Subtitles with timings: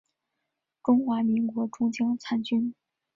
[0.81, 2.73] 中华民国中将参军。